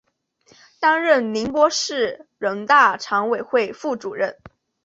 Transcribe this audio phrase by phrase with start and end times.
[0.79, 4.35] 担任宁波市人大常委会副主任。